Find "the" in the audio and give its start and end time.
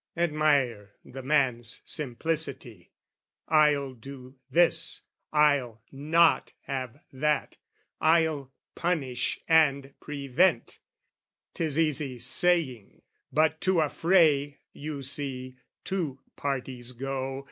1.05-1.21